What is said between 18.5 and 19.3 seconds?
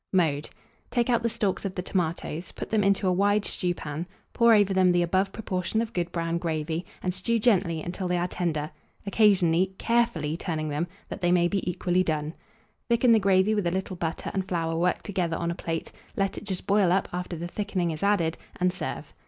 and serve.